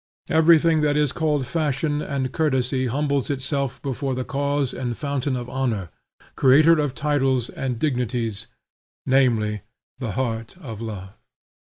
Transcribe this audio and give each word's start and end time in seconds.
Everything 0.31 0.81
that 0.81 0.97
is 0.97 1.11
called 1.11 1.45
fashion 1.45 2.01
and 2.01 2.31
courtesy 2.31 2.87
humbles 2.87 3.29
itself 3.29 3.79
before 3.83 4.15
the 4.15 4.23
cause 4.23 4.73
and 4.73 4.97
fountain 4.97 5.35
of 5.35 5.47
honor, 5.47 5.91
creator 6.35 6.79
of 6.79 6.95
titles 6.95 7.51
and 7.51 7.77
dignities, 7.77 8.47
namely 9.05 9.61
the 9.99 10.13
heart 10.13 10.57
of 10.57 10.81
love. 10.81 11.13